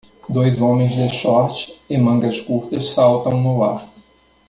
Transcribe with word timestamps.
Dois 0.35 0.59
homens 0.59 0.95
de 0.95 1.07
short 1.09 1.77
e 1.87 1.95
mangas 1.95 2.41
curtas 2.41 2.89
saltam 2.89 3.39
no 3.39 3.63
ar 3.63 3.87